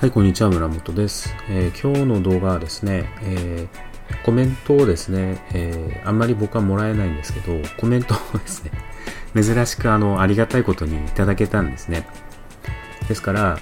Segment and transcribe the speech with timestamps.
[0.00, 1.34] はい、こんにちは、村本です。
[1.50, 8.70] えー、今日の動画はですね、えー、コメントをですね、えー、あんまり僕はもらえないんですけど、コメントをですね、
[9.34, 12.06] 珍しくあの、ありがたいことにいただけたんですね。
[13.08, 13.58] ですから、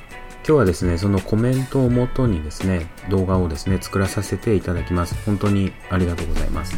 [0.47, 5.17] 今日はですね、そのコメントをもとにですね、動画をですね、作らさせていただきます。
[5.25, 6.77] 本当にありがとうございます。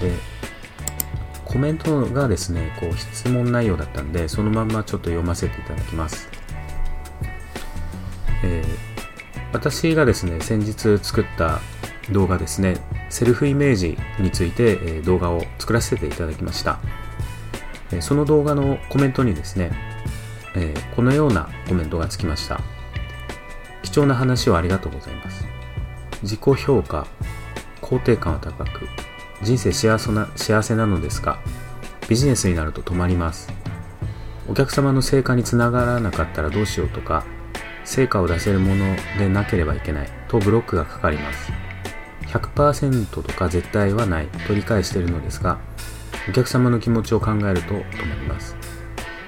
[0.00, 0.12] で、
[1.44, 6.35] コメントがですね、こう質問内容だったんで、そのまんまちょっと読ませていただきます。
[8.46, 8.66] えー、
[9.52, 11.60] 私がですね、先日作った
[12.12, 12.76] 動画ですね、
[13.10, 16.78] セルフイメージについて、えー、動画を作らせていただきました。
[17.90, 19.72] えー、その動画のコメントにですね、
[20.54, 22.60] えこのようなコメントがつきました。
[23.82, 25.46] 貴重な話をありがとうございます。
[26.22, 27.06] 自己評価、
[27.82, 28.88] 肯定感は高く、
[29.42, 31.38] 人生幸せな幸せなのですが、
[32.08, 33.52] ビジネスになると止まります。
[34.48, 37.24] お客様の成果につながらなかったらどうしようとか、
[37.86, 41.50] 成果を出せるものでなければいけないとブロックがかかります。
[42.26, 45.58] 100%とか絶対はないと理解しているのですが、
[46.28, 48.56] お客様の気持ちを考えると止まります。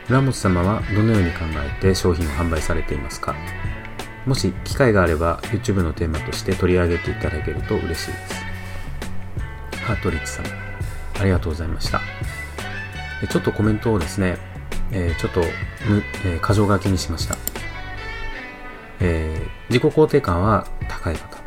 [0.08, 3.34] 村本様はどのように考えて商品を販売されていますか？
[4.26, 8.44] もし機会があれば YouTube のテーマとして取り上げていただけると嬉しいです。
[9.84, 10.46] ハートリッチさん、
[11.20, 12.02] ありがとうございました。
[13.30, 14.36] ちょっとコメントをですね、
[14.90, 15.40] えー、ちょっと、
[16.26, 17.37] えー、箇条書きにしました。
[19.00, 21.38] えー、自己肯定感は高い方。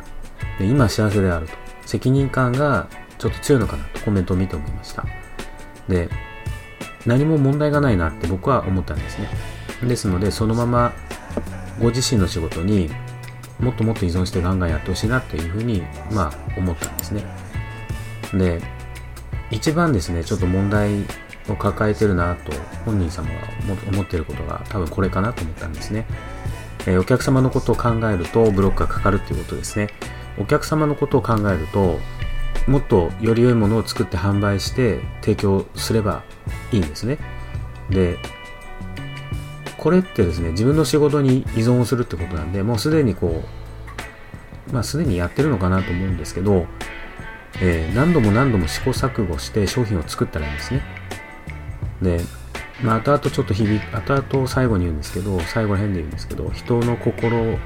[0.58, 1.62] で今幸せであると。
[1.86, 5.04] 責任感がちょっと強いのかなとコメントを見て思いました。
[5.88, 6.08] で
[7.06, 9.28] 何も問題がないなって僕は思ったんですね。
[9.82, 10.92] ですのでそのまま
[11.80, 12.90] ご自身の仕事に
[13.58, 17.24] もっともっと依存してガンガンやってほしいなというふうにまあ思ったんですね。
[18.32, 18.60] で
[19.50, 21.04] 一番ですねちょっと問題
[21.48, 22.52] を抱えてるなと
[22.84, 23.34] 本人様が
[23.92, 26.06] 思ってることが多分これかなと思ったんですね。
[26.86, 29.88] えお客様のことを考えるとブロックがかかるっていうことですね。
[30.38, 31.98] お客様のことを考えると、
[32.66, 36.24] もっとより良いものを作って販売して提供すれば
[36.72, 37.18] いいんですね。
[37.90, 38.18] で、
[39.76, 43.42] これってですね、自分の仕事に依存をするってことなんで、もうすでにこ
[44.70, 46.66] う、まあすでにやってるのかなと思うんですけど、
[47.60, 50.82] えー、何度も何度も試行錯誤して商品を作ったらいいんですね。
[52.00, 52.20] で、
[52.82, 57.58] まあ、後々ちょっと響後々最後に言うんですけど、最後ら辺で言うんですけど、人の心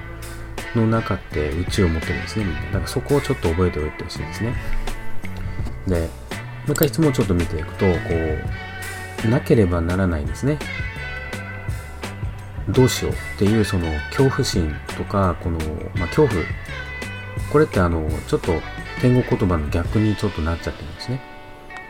[0.74, 2.60] の中って宇宙を持ってるんですね、みんな。
[2.60, 4.54] だからそこをちょっと覚えておいてほしいんですね。
[5.86, 6.06] で、も
[6.68, 7.96] う一回質問をちょっと見ていくと、こ
[9.24, 10.58] う、なければならないんですね。
[12.68, 15.58] どうしようっていうその恐怖心とか、この、
[15.94, 16.42] まあ、恐怖。
[17.52, 18.60] これってあの、ちょっと
[19.00, 21.20] 天国言葉の逆にちょっとなっちゃってるんですね。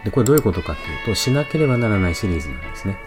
[0.04, 2.98] で、これどういうことかっていうと、しなければならないシリーズなんですね。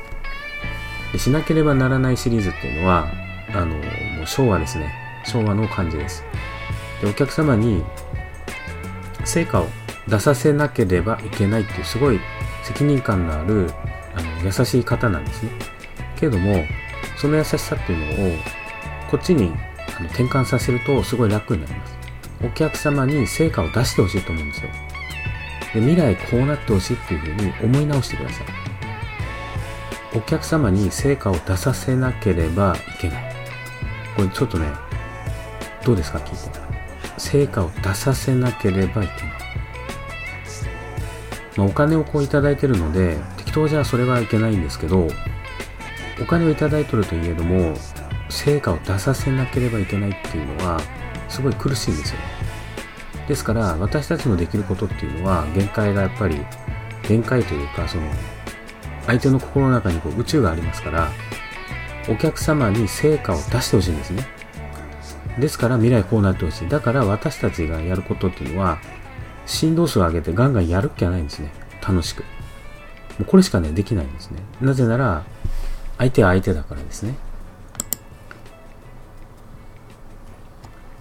[1.11, 3.07] でしなければならないシリーズっていうのは、
[3.53, 4.93] あの、もう昭和ですね。
[5.25, 6.23] 昭和の感じです。
[7.01, 7.83] で、お客様に
[9.25, 9.67] 成果を
[10.07, 12.19] 出させなければいけないっていうすごい
[12.63, 13.71] 責任感のある
[14.15, 15.51] あの優しい方なんですね。
[16.15, 16.65] けれども、
[17.17, 18.37] その優しさっていうのを
[19.09, 19.51] こっちに
[19.97, 21.97] あの転換させるとすごい楽になります。
[22.45, 24.69] お客様に成果を出してほしいと思うんですよ。
[25.73, 28.68] で未来こうなってほしいっていうふうに思い直してください
[30.15, 33.35] お客様に成果を出させなければいけない。
[34.15, 34.67] これちょっとね
[35.85, 36.17] どうですか？
[36.19, 36.59] 聞いて
[37.17, 39.07] 成果を出させなければいけない、
[41.57, 45.07] まあ、お金をこういただいてるので適当じゃそれはいけないんですけど
[46.21, 47.75] お金をいただいとるといえども
[48.29, 50.79] 成果を出させなければいけないっていうのは
[51.27, 52.19] すごい苦しいんですよ
[53.27, 56.39] ですから私たちのできることっていうのは限界がやっぱり
[57.07, 58.03] 限界というかその
[59.09, 61.11] 相手の心の中にこう宇宙がありますから
[62.07, 64.27] お客様に成果を出してほしいんですね。
[65.39, 66.69] ですから未来こうなってほしい。
[66.69, 68.79] だから私たちがやることっていうのは
[69.45, 71.51] 振動数を上げてガンガンやるっきゃないんですね。
[71.81, 72.19] 楽しく。
[72.21, 72.25] も
[73.21, 74.41] うこれしかねできないんですね。
[74.61, 75.23] なぜなら
[75.97, 77.15] 相手は相手だからですね。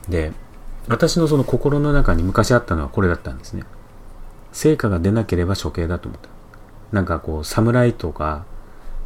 [0.09, 0.33] で
[0.89, 3.65] 私のその心の中に昔あったのはこれだったんですね。
[4.53, 6.38] 成果が出なければ処刑だと思った。
[6.93, 8.45] なんかこう、侍とか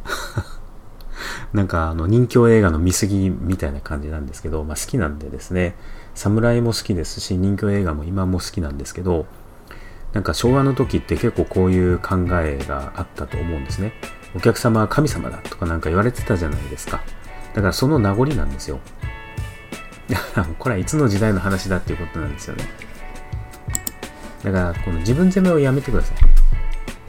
[1.53, 5.75] なんかあの人気映画の見過ぎみたいな感じなんですけど、まあ好きなんでですね、
[6.15, 9.25] 侍も好きですし、人気映画も今も好きなんですけど、
[10.13, 13.93] なんか昭和の時って結構こういう考えがあったと思うんですね。
[14.35, 17.01] お客様は神様だとかなんか言われてたじゃないですか。
[17.53, 18.79] だからその名残なんですよ。
[20.59, 22.65] これはいつの時代の話だっていうことなんですよね。
[24.43, 26.32] だから、この自分責めをやめてください。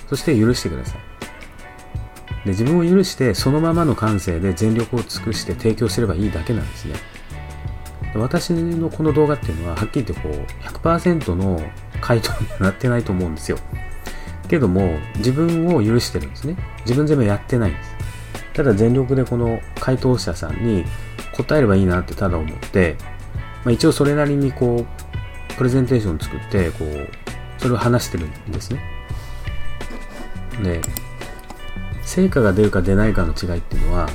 [0.08, 0.98] そして許してください。
[2.44, 6.94] で自分を許して、そのままの感性で全力を尽くして提供すればいいだけなんですね。
[8.14, 11.60] 私のこの動画っていうのははっきり言ってこう100%の
[12.00, 13.58] 回答にはなってないと思うんですよ
[14.48, 17.94] けども自分を許してるんですね自分全部やってないんです
[18.54, 20.84] ただ全力でこの回答者さんに
[21.32, 22.96] 答えればいいなってただ思って、
[23.64, 24.86] まあ、一応それなりにこ
[25.50, 27.08] うプレゼンテーション作ってこう
[27.58, 28.80] それを話してるんですね
[30.62, 30.80] で
[32.02, 34.08] 成果が出るか出ないかの違いっていうのは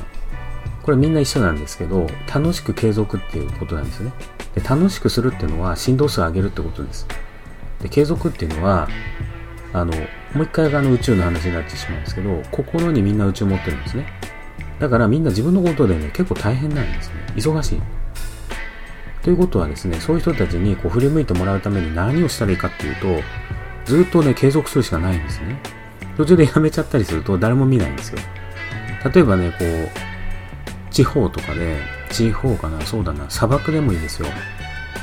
[0.82, 4.12] これみんな一緒なんですけど楽しく継続っていうことなんですね。
[4.54, 7.06] で楽しくするっていうのは振動数を上げるってことです。
[7.82, 8.88] で継続っていうのは
[9.72, 9.92] あの
[10.34, 14.06] もう一回あの宇宙の話になってしまうんですけど心にみんな宇宙持ってるんですね。
[14.78, 17.14] だからみんな自分のことでね結構大変なんですね。
[17.36, 17.82] 忙しい。
[19.22, 23.22] ということはですねそういう人たちにこう振り向いてもらうために何をしたらいいかっていうと
[23.84, 25.60] ずっとね継続するしかないんですね。
[26.20, 28.18] 途中でやめちゃったりすると誰も見ないんですよ
[29.12, 30.10] 例えばねこう
[30.90, 31.78] 地方とかで、
[32.10, 34.28] 地方かな、そうだな、砂漠でもいいですよ。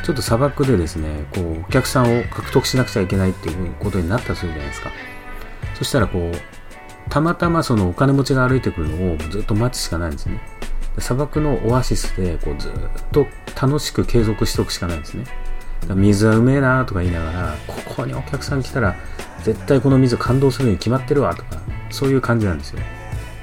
[0.03, 4.91] ちょっと砂漠でですね、こう、お客さんを獲得しなくちゃいけないっていうことになったとするじゃないですか。
[5.75, 10.39] そしたら、こう、たまたまそのお金持ちが歩いてくるのをずっと待つしかないんですね。
[10.99, 12.71] 砂漠のオアシスで、こう、ずっ
[13.11, 13.27] と
[13.59, 15.23] 楽しく継続しておくしかないんですね。
[15.95, 18.95] 水はうめえなとか言いながら、ここにお客さん来たら、
[19.43, 22.79] 絶対この水感動するに決まってるわとか、そういう感じなんですよ。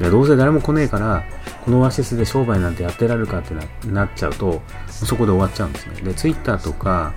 [0.01, 1.25] でどうせ誰も来ねえから、
[1.65, 3.55] このオアシスで商売なんてやってられるかって
[3.89, 6.01] なっちゃうと、そこで終わっちゃうんですね。
[6.03, 7.13] で、Twitter とか、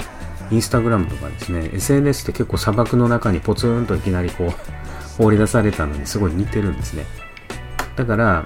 [0.52, 4.52] インスタグラムとかですね、SNS って結構砂漠の中にポツンといきなりこう、
[5.22, 7.06] 放り出されたのにすごい似てるんですね。
[7.96, 8.46] だから、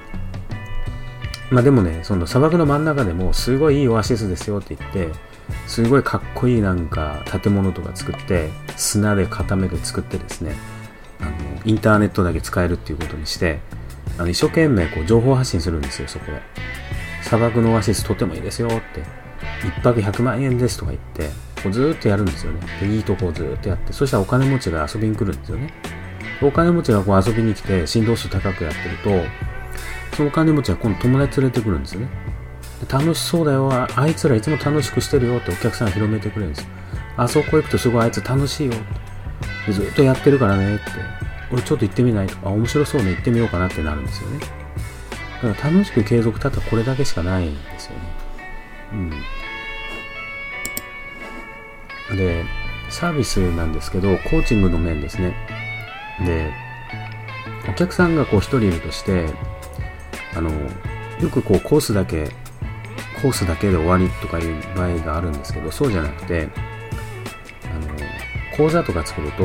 [1.51, 5.09] まあでもね、その砂漠の真ん中でもすごいいいオアシスですよって言って、
[5.67, 10.55] すごいかっこいいなんか建物とか作って、砂で固めて作ってですね、
[11.19, 11.31] あの、
[11.65, 13.59] インターネットだけ使えるっていうことにして、
[14.17, 16.41] あの一生懸命こう情報発信するんですよ、そこで。
[17.23, 19.03] 砂漠のオアシスとてもいいですよって。
[19.61, 21.29] 1泊100万円ですとか言って、
[21.63, 22.59] こうずっとやるんですよね。
[22.79, 25.73] でいいとこをずっとやって、そしたらお金持ちが遊びに来るんですよね。
[26.41, 29.25] お金持ちがこう遊びに来て振動数高くやってると、
[30.15, 32.07] そのお金持ちは今度友達連れてくるんですよね。
[32.89, 36.69] 楽しそうだよあ、いつらいつも楽しくしてるよってお客さんが広めてくれるんですよ。
[37.17, 39.71] あそこ行くとすごいあいつ楽しいよって。
[39.71, 40.85] ずっとやってるからねって。
[41.51, 44.39] 俺ちょっと行ってみないとか、面白そうね、行ってみようかなってなるんですよね。
[45.43, 47.99] だから楽しく継続たったこれだけしかないんですよね。
[52.09, 52.17] うん。
[52.17, 52.45] で、
[52.89, 55.35] サービスなんですけど、コーチングの面ですね。
[56.25, 56.51] で、
[57.69, 59.27] お客さんがこう一人いるとして、
[60.35, 60.49] あの、
[61.19, 62.29] よくこうコースだけ、
[63.21, 66.49] コースだけで終わりとかいう場合があるんですけど、そうじゃなくて、
[67.65, 69.43] あの、講座とか作ると、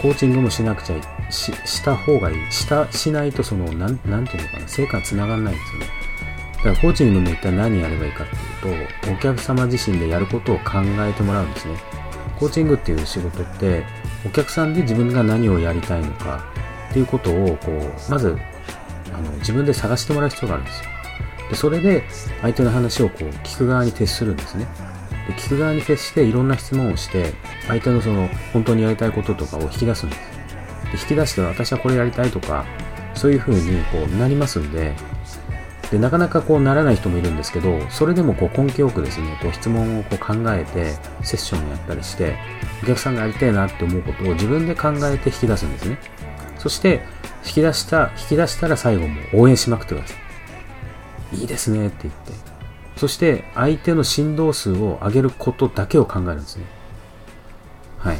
[0.00, 2.52] コーチングもしなくちゃしした方がいい。
[2.52, 5.86] したしないとそのなんなんていうのかな成果がつながらないんですよね。
[6.56, 8.34] だからコーチングも一体何やればいいかって
[8.68, 11.76] いうとお客様自身でやることを考えてもらうんですね。
[12.38, 13.84] コーチングっていう仕事って
[14.26, 16.44] お客さんで自分が何をやりたいのか
[16.90, 18.38] っていうことをこうまず
[19.12, 20.90] あの自分で探してもらう必要があるんですよ。
[21.50, 22.04] でそれで
[22.40, 24.66] 相手の話をこう聞く側に徹するんですね。
[25.26, 27.34] で聞く側に徹していろんな質問をして
[27.66, 30.20] 相手のその本当にやりたいこととかを引き出すんです。
[30.92, 32.64] で引き出して私はこれやりたいとか
[33.14, 34.94] そういう風にこうなりますんで
[35.90, 40.92] でなかなかこうならない人もいるんですけどそれでもこう根気よくですねこう質問をこう考えて
[41.24, 42.36] セッションをやったりして
[42.82, 45.98] お客さんがやりたいなって思うことを自分で考えて引き出すんですね。
[46.58, 47.02] そして
[47.44, 50.29] 引き出した引き出したら最後も応援しまくってください。
[51.32, 52.32] いいですねって言って
[52.96, 56.64] そして相手の振動数を上げることだけを考えるんですね。
[57.98, 58.18] はい。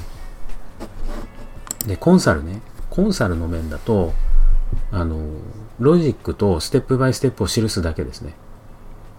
[1.87, 2.62] で、コンサルね。
[2.88, 4.14] コンサルの面だと、
[4.90, 5.19] あの、
[5.79, 8.31] ロジックとステップバイステップを記すだけですね。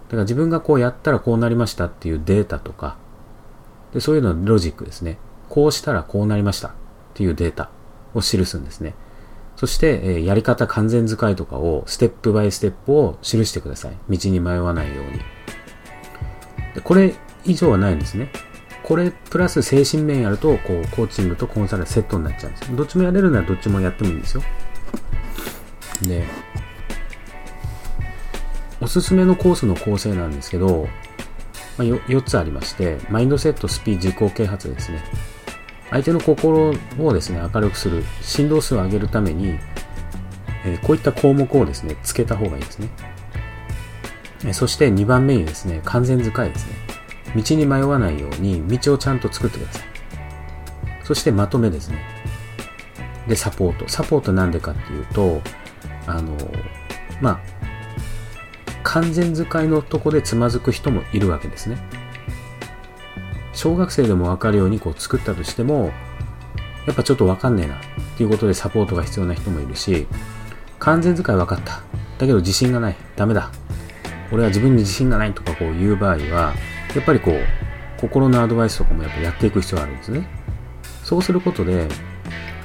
[0.07, 2.97] だから自分がこうやったらこうなりましたっていうデータとか、
[3.93, 5.17] でそういうのはロジックですね。
[5.49, 6.71] こうしたらこうなりましたっ
[7.13, 7.69] ていうデータ
[8.13, 8.95] を記すんですね。
[9.61, 14.17] そして、え、やり方完全使いとかをステップバイステップを記してください。
[14.17, 15.19] 道に迷わないように。
[16.73, 17.13] でこれ
[17.45, 18.31] 以上はないんですね。
[18.81, 22.75] これプラス精神面やると、こう、コーチングとコンサルセットになっちゃうんです。
[22.75, 24.43] どっちもやれるならどっちもやってもいいんですよ。
[26.07, 26.25] で、
[28.81, 30.87] おすすめのコースの構成なんですけど、
[31.77, 35.03] まあ、4つありまして、マインドセット、スピー、自己啓発ですね。
[35.91, 39.59] 相手の心をですね、明るくする、振動数を上げるために、
[40.65, 42.89] え、こういった項目をですね、つけた方がいいですね。
[44.45, 46.75] えそして2番目にですね、完全使いですね。
[47.35, 49.83] 道に迷わないように道をちゃんと作ってください。
[51.03, 51.99] そしてまとめですね。
[53.27, 53.87] で、サポート。
[53.89, 55.41] サポートなんでかっていうと、
[56.07, 56.37] あの、
[57.19, 57.39] まあ、
[58.83, 61.77] 完全使いのとこでつまずく人もいるわけですね。
[63.53, 65.91] 小学生でも分かるようにこう作ったとしても
[66.87, 67.77] やっぱちょっと分かんねえなっ
[68.17, 70.07] ていうことでサポートが必要な人もいるし
[70.79, 71.83] 完全使い分かった。
[72.17, 72.95] だけど自信がない。
[73.15, 73.51] ダメだ。
[74.31, 76.53] 俺は自分に自信がないとかこう言う場合は
[76.95, 77.39] やっぱりこう
[77.99, 80.27] 心のアドバイスとかもやっぱやっていく必要があるんですね。
[81.03, 81.87] そうすることで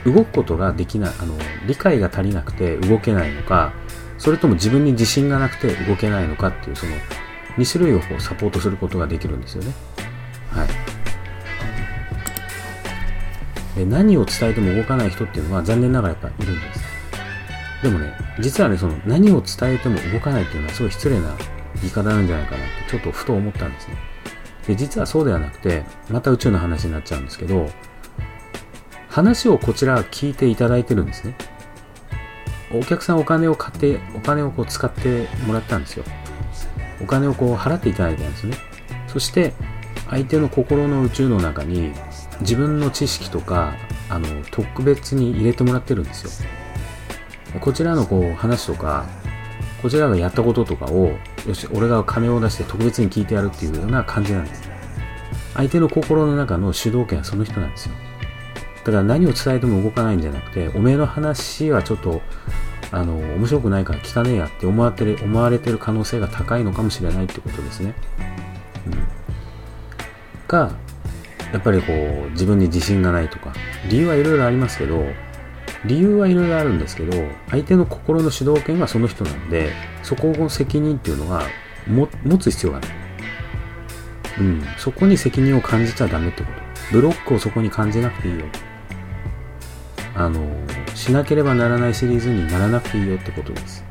[0.04, 1.34] 動くことができないあの
[1.66, 3.72] 理解が足りなくて動けないのか
[4.18, 6.92] それとも自分に自信がなくて動けないのかっていうその
[7.56, 9.72] 2種類をこうサポートすることができるんですよね。
[10.56, 10.68] はい。
[13.78, 16.80] で何を伝えても動かない人っていうのは残念ながらやっぱいるんです。
[17.82, 21.36] でもね実はねその何を伝えても動かないっていうのはすごい失礼な
[21.82, 23.94] 言い方なんじゃないかなってちょっとふと思ったんですね。
[24.66, 27.68] で実はそうではなくてまた宇宙の話になっちゃうんですけど
[29.08, 31.36] 話をこちら聞いていただいてるんですね。
[32.74, 36.04] お客さんお金を買ってお金をこう使ってもらったんですよ。
[37.00, 38.56] お金をこう払っていただいたんですね。
[39.06, 39.52] そして
[40.08, 41.92] 相手の心の宇宙の中に
[42.40, 43.74] 自分の知識とか
[44.08, 46.50] あの特別に入れてもらってるんですよ。
[47.60, 49.06] こちらのこう話とか
[49.80, 51.12] こちらがやったこととかを
[51.46, 54.68] よし俺が金を出して特別に聞いてやるっていうような感じなんです。
[55.54, 57.94] 相手の心の中の主導権はその人なんですよ。
[58.84, 62.22] だから何を伝えても動かないんじゃなくておめえの話はちょっと
[62.92, 67.94] あの面白くないから聞かねえやって思われてる思われてる可能性が高いのかもしれないってことですね、
[68.86, 68.92] うん、
[70.48, 70.76] が
[71.52, 73.52] やっぱりこう自分に自信がないとか。
[73.88, 75.04] 理由はいろいろありますけど
[75.84, 77.12] 理由はいろいろあるんですけど
[77.50, 79.72] 相手の心の主導権はその人なので
[80.02, 81.42] そこの責任っていうのは
[81.86, 82.90] 持つ必要がない、
[84.40, 86.66] うん、そこに責任を感じちゃダメってこと。
[86.92, 88.46] ブロックをそこに感じなくていいよ。
[90.14, 90.40] あの
[90.94, 93.84] しなければならないシリーズにならなくていいよってことです。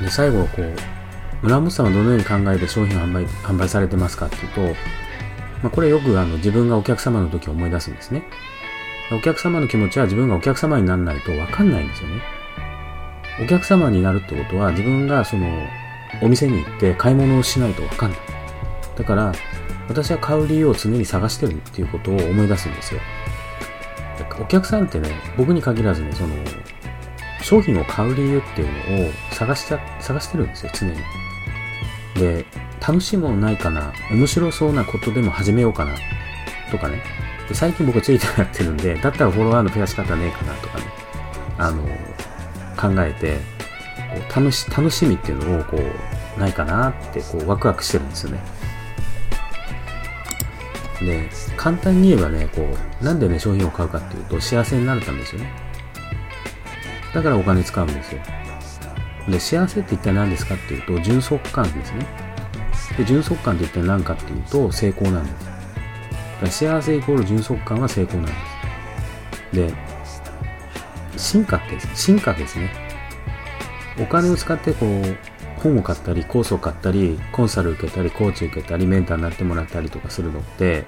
[0.00, 0.97] で最後はこう
[1.42, 4.74] 村本さんはどのように考えて商品を販売販売されてますかっていうと
[5.62, 8.22] まあ、これよくあの自分がお客様の時を思い出すんですね。
[9.10, 12.22] お客様の気持ちは自分がお客様にならないと分かんないんですよね。
[13.42, 15.46] お客様になるってことは自分がその
[16.22, 18.20] お店に行って買い物をしないと分かんない。
[18.96, 19.32] だから
[19.88, 23.00] 私は買う理由を常に探してるっていうことを思い出すんですよ。
[24.40, 26.34] お客さんってね、僕に限らずね、その
[27.42, 29.64] 商品を買う理由っていうのを探し
[30.00, 31.27] 探してるんですよ、常に。
[32.18, 32.44] で、
[32.86, 33.92] 楽しいものないかな？
[34.10, 35.94] 面白そうなことでも始めようかな？
[36.70, 37.02] とかね。
[37.48, 40.84] で最近僕ツイッターやってるんで、だったらフォロワーの増やし方ねえかなとかね。
[41.56, 41.82] あの、
[42.76, 48.40] 考えて、こう楽し、楽しみっていうのをこう、ないかなってこうワクワクしてるんですよね。
[51.00, 52.68] で、簡単に言えばね、こ
[53.00, 55.52] う、なんでね、商品を買うかっていうと、幸せになるためですよね。
[57.14, 58.20] だからお金使うんですよ。
[59.28, 62.06] で、幸せって一体何ですかっていうと、純速感ですね。
[62.96, 66.58] で純速感って一体何かっていうと成功なんです。
[66.62, 69.56] 幸せイコール純速感は成功なんです。
[69.56, 69.74] で、
[71.16, 72.70] 進化って、進化ですね。
[74.00, 75.16] お金を使ってこう、
[75.60, 80.84] 本を買ったり、コースを買ったり、コンサル受けたり、コーチ受けたり、メンターになってもらったりとかするのって、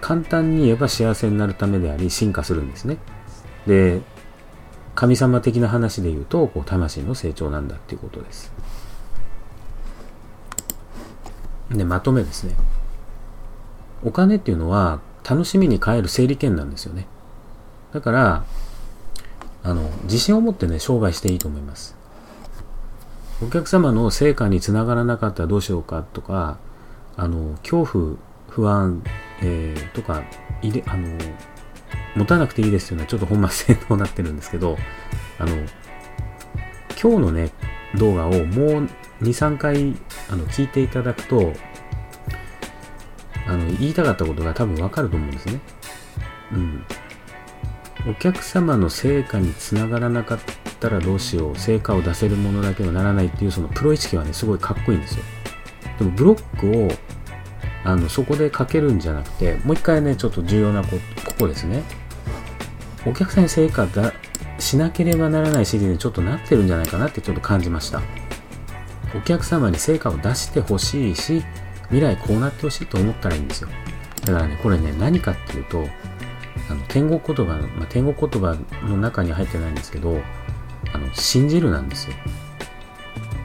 [0.00, 2.98] 簡単に言えば幸せになるためであり、進化するんですね。
[3.66, 4.00] で、
[4.96, 8.50] 神様的な話で言うと、こう魂の成長なんだっていうことです。
[11.70, 12.54] で、まとめですね。
[14.02, 17.06] お金っていうのは楽しみに変える整理券なんですよね。
[17.92, 18.44] だから、
[19.62, 21.94] あの、自信を持ってね、商売していいと思います。
[23.44, 26.56] お客様の成果につながらなかったらどうしようかとか、
[27.18, 28.16] あの、恐怖、
[28.48, 29.02] 不安、
[29.42, 30.22] えー、とか、
[30.62, 31.18] いれ、あの、
[32.16, 34.78] 持たなくていいですというのはちょっと本末転倒になってるんですけど、
[35.38, 35.54] あの、
[37.00, 37.50] 今日のね、
[37.94, 38.88] 動画をもう2、
[39.20, 39.94] 3回
[40.30, 41.52] あの聞いていただくと、
[43.46, 45.60] あの言いたかったことが多分わかると思うんですね。
[46.52, 46.84] うん。
[48.08, 50.38] お客様の成果につながらなかっ
[50.80, 55.24] たらどうしよう、成果を出せるものだけはならないっていうそのプロ意識はね、すごいかっこいいんですよ。
[55.98, 56.88] でもブロックを
[57.84, 61.82] あのそこでかけるんじゃなくて、もう一回ね、ちょっと重要なこここですね。
[63.06, 64.12] お客さんに成果だ
[64.58, 68.02] しなければならない指示にちょっとなってるんじゃないかなってちょっと感じました。
[69.14, 71.44] お客様に成果を出してほしいし、
[71.84, 73.68] 未来こうなってほしいと思ったらいいんですよ。
[74.24, 75.86] だからね、これね、何かっていうと、
[76.68, 80.20] あの天国言葉の、まあ、天国言葉の中に入ってないんですけど、
[80.92, 82.16] あの、信じるなんですよ。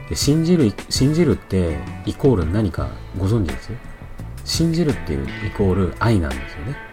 [0.08, 3.78] で信じる、信じるってイコール何かご存知ですよ。
[4.44, 6.91] 信じるっていうイコール愛なんですよね。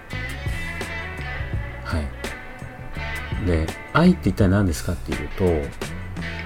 [3.45, 5.45] で、愛って一体何ですかっていうと、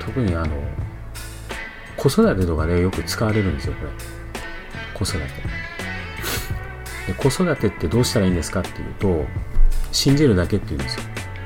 [0.06, 0.56] 特にあの、
[1.98, 3.92] 子育てとかでよく使われるんですよ、これ。
[4.94, 5.28] 子育て。
[7.08, 9.26] で子育てってどうしたらいいんですかっていうと、
[9.92, 11.04] 信じるだけって言うんですよ。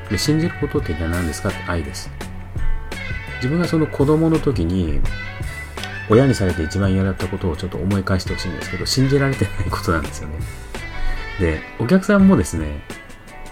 [0.10, 2.10] で、信じることって一体何ですかって愛です。
[3.38, 5.00] 自分がその子供の時に、
[6.10, 10.36] 親にされて一番嫌だったことをちょっと思い返してほしいんですけど、信じられてないことなんですよね。
[11.40, 12.82] で、お客さんもですね、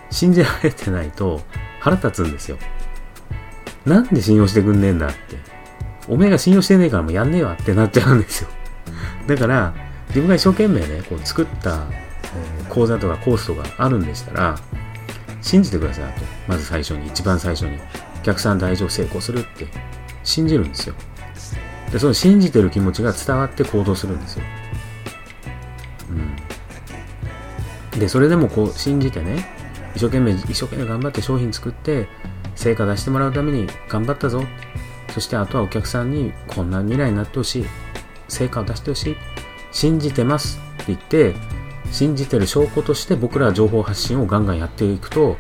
[0.10, 1.42] 信じられてないと
[1.86, 2.58] 腹立つんですよ。
[3.86, 5.38] なんで信用してくんねえんだって。
[6.08, 8.50] おめえが信用してねえからもうやんねえわってなっちゃうんですよ。
[9.28, 9.72] だから、
[10.08, 11.84] 自分が一生懸命ね、こう作った、
[12.70, 14.56] 講座とかコースとかあるんでしたら、
[15.44, 16.26] 信じてくださいと。
[16.48, 17.78] まず最初に、一番最初に。
[18.22, 19.68] お客さん大丈夫成功するって
[20.24, 20.96] 信じるんですよ。
[21.92, 24.44] で、その信じてる気持ちが伝わって行動するんですよ。
[27.94, 28.00] うん。
[28.00, 29.55] で、それでもこう信じてね、
[29.96, 32.08] 一生懸命、一生懸命頑張って商品作って、
[32.56, 34.44] 成果出してもらうために頑張ったぞ。
[35.14, 37.66] そしてあとはお客さんにこんな未来になってほしい。
[38.28, 39.16] 成果を出してほしい。
[39.72, 41.36] 信じてますって言って、
[41.92, 45.38] 信じてる証拠として僕らは情報発信をガンガンやっていくと、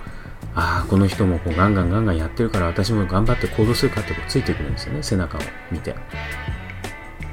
[0.54, 5.04] ああ、この人もこうガンガンガンガンやってるから私も頑張って行動するかってこうついてくるんですよね。
[5.04, 5.96] 背中を見て。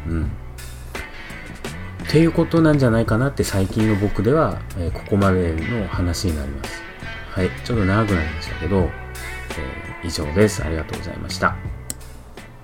[0.08, 0.24] うん。
[0.24, 0.26] っ
[2.10, 6.91] ていうことなんじゃないかなって最近の僕では、え、ここまでの話になります。
[7.32, 7.50] はい。
[7.64, 8.90] ちょっと長くなりましたけど、
[9.58, 10.62] えー、以上です。
[10.62, 11.56] ありがとうございました。